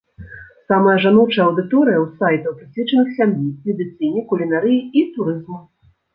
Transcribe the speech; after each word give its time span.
Самая 0.71 0.95
жаночая 1.03 1.43
аўдыторыя 1.49 1.97
ў 1.99 2.05
сайтаў, 2.21 2.57
прысвечаных 2.63 3.13
сям'і, 3.19 3.47
медыцыне, 3.69 4.19
кулінарыі 4.35 4.79
і 4.99 5.07
турызму. 5.13 5.63